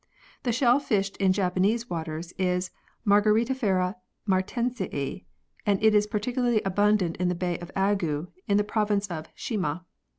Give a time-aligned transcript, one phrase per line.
[0.41, 2.71] The shell fished in Japanese waters is
[3.05, 5.25] Margaritifera martensii
[5.63, 9.85] and it is particularly abundant in the bay of Agu in the province of Shima.